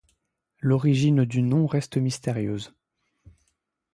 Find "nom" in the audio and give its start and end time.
1.43-1.67